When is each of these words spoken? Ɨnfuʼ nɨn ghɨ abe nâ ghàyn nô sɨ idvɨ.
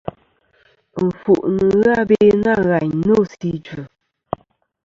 Ɨnfuʼ 1.01 1.41
nɨn 1.53 1.69
ghɨ 1.81 1.89
abe 1.99 2.17
nâ 2.43 2.53
ghàyn 2.67 2.93
nô 3.05 3.15
sɨ 3.31 3.45
idvɨ. 3.55 3.81